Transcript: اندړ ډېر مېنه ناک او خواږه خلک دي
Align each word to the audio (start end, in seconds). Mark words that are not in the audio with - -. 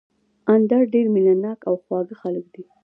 اندړ 0.53 0.81
ډېر 0.93 1.05
مېنه 1.13 1.33
ناک 1.43 1.59
او 1.69 1.75
خواږه 1.83 2.15
خلک 2.21 2.45
دي 2.53 2.63